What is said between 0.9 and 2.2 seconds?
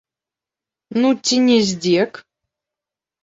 Ну, ці не здзек?